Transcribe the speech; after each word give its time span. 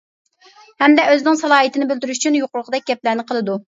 ھەمدە 0.83 1.03
ئۆزىنىڭ 1.11 1.37
سالاھىيىتىنى 1.41 1.89
بىلدۈرۈش 1.91 2.23
ئۈچۈن 2.23 2.39
يۇقىرىقىدەك 2.41 2.89
گەپلەرنى 2.91 3.27
قىلىدۇ. 3.33 3.59